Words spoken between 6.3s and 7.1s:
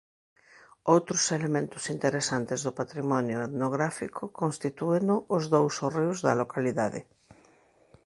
localidade.